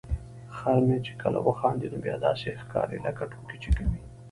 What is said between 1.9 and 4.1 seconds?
نو بیا داسې ښکاري لکه ټوکې چې کوي.